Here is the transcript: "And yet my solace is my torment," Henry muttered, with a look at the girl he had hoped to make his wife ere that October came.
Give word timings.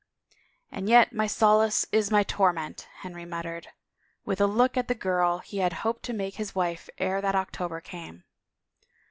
"And 0.71 0.89
yet 0.89 1.13
my 1.13 1.27
solace 1.27 1.85
is 1.91 2.09
my 2.09 2.23
torment," 2.23 2.87
Henry 3.01 3.23
muttered, 3.23 3.67
with 4.25 4.41
a 4.41 4.47
look 4.47 4.75
at 4.75 4.87
the 4.87 4.95
girl 4.95 5.37
he 5.37 5.59
had 5.59 5.73
hoped 5.85 6.01
to 6.05 6.11
make 6.13 6.37
his 6.37 6.55
wife 6.55 6.89
ere 6.97 7.21
that 7.21 7.35
October 7.35 7.81
came. 7.81 8.23